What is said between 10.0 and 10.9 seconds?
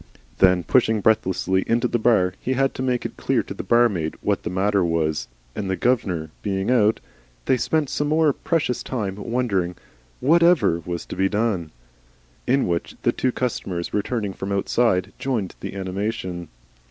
'what EVER'